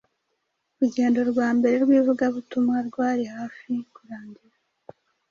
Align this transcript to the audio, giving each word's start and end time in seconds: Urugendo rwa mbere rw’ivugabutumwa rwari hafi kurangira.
Urugendo 0.75 1.19
rwa 1.31 1.47
mbere 1.57 1.75
rw’ivugabutumwa 1.83 2.77
rwari 2.87 3.23
hafi 3.35 3.71
kurangira. 3.93 4.57